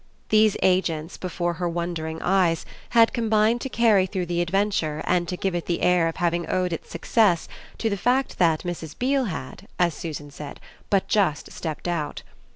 [0.29, 5.37] These agents, before her wondering eyes, had combined to carry through the adventure and to
[5.37, 8.97] give it the air of having owed its success to the fact that Mrs.
[8.97, 10.59] Beale had, as Susan said,
[10.89, 12.23] but just stepped out.